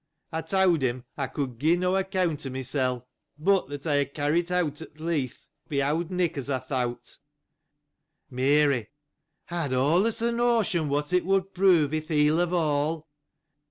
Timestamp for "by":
5.69-5.87